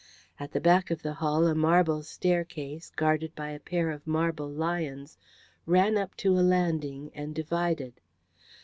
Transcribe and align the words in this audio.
At 0.39 0.51
the 0.51 0.59
back 0.59 0.89
of 0.89 1.03
the 1.03 1.13
hall 1.13 1.45
a 1.45 1.53
marble 1.53 2.01
staircase, 2.01 2.91
guarded 2.95 3.35
by 3.35 3.51
a 3.51 3.59
pair 3.59 3.91
of 3.91 4.07
marble 4.07 4.49
lions, 4.49 5.15
ran 5.67 5.95
up 5.95 6.15
to 6.25 6.39
a 6.39 6.41
landing 6.41 7.11
and 7.13 7.35
divided. 7.35 8.01